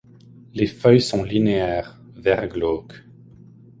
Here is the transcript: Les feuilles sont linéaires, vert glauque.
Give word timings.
Les 0.55 0.65
feuilles 0.65 0.99
sont 0.99 1.23
linéaires, 1.23 2.01
vert 2.15 2.47
glauque. 2.47 3.03